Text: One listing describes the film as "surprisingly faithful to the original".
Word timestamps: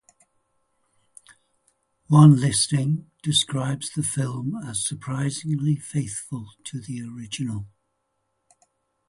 One 2.07 2.35
listing 2.37 3.11
describes 3.21 3.91
the 3.91 4.01
film 4.01 4.55
as 4.55 4.83
"surprisingly 4.83 5.75
faithful 5.75 6.47
to 6.63 6.79
the 6.81 7.03
original". 7.03 7.67